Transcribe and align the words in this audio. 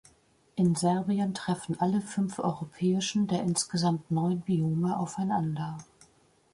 In 0.55 0.73
Serbien 0.73 1.35
treffen 1.35 1.79
alle 1.79 2.01
fünf 2.01 2.39
europäischen 2.39 3.27
der 3.27 3.43
insgesamt 3.43 4.09
neun 4.09 4.41
Biome 4.41 4.97
aufeinander. 4.97 5.77